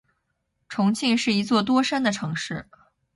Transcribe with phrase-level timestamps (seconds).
[0.67, 2.65] 重庆是一座多山的城市。